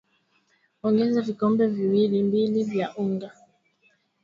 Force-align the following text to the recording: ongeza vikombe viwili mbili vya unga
ongeza 0.83 1.21
vikombe 1.21 1.67
viwili 1.67 2.23
mbili 2.23 2.63
vya 2.63 2.97
unga 2.97 3.31